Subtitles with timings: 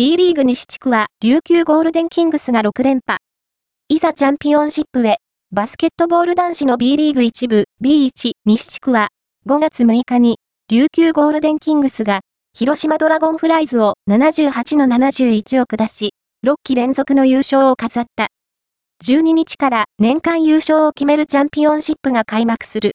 [0.00, 3.18] B リーグ西地区は琉球ゴールデンキングスが6連覇。
[3.90, 5.18] いざチャンピオンシップへ、
[5.52, 9.08] バスケットボール男子の B リーグ一部 B1 西地区は
[9.46, 10.38] 5月6日に
[10.70, 12.20] 琉球ゴールデンキングスが
[12.54, 16.14] 広島ドラゴンフライズを78の71を下し、
[16.46, 18.28] 6期連続の優勝を飾った。
[19.04, 22.88] 12日から年間優勝を決めるチャンピオンシップが開幕する。